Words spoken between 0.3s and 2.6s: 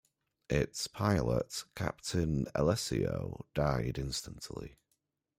Its pilot, Captain